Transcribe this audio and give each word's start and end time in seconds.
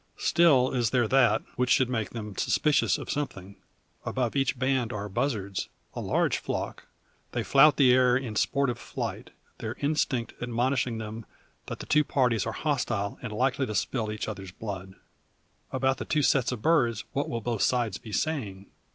Still 0.17 0.71
is 0.73 0.89
there 0.89 1.07
that, 1.07 1.43
which 1.57 1.69
should 1.69 1.87
make 1.87 2.09
them 2.09 2.35
suspicious 2.35 2.97
of 2.97 3.11
something. 3.11 3.55
Above 4.03 4.35
each 4.35 4.57
band 4.57 4.91
are 4.91 5.07
buzzards 5.07 5.69
a 5.93 6.01
large 6.01 6.39
flock. 6.39 6.87
They 7.33 7.43
flout 7.43 7.77
the 7.77 7.93
air 7.93 8.17
in 8.17 8.35
sportive 8.35 8.79
flight, 8.79 9.29
their 9.59 9.75
instinct 9.79 10.33
admonishing 10.41 10.97
them 10.97 11.27
that 11.67 11.77
the 11.81 11.85
two 11.85 12.03
parties 12.03 12.47
are 12.47 12.51
hostile, 12.65 13.19
and 13.21 13.31
likely 13.31 13.67
to 13.67 13.75
spill 13.75 14.11
each 14.11 14.27
other's 14.27 14.51
blood. 14.51 14.95
About 15.71 15.97
the 15.99 16.05
two 16.05 16.23
sets 16.23 16.51
of 16.51 16.63
birds 16.63 17.03
what 17.13 17.29
will 17.29 17.39
both 17.41 17.61
sides 17.61 17.99
be 17.99 18.11
saying? 18.11 18.71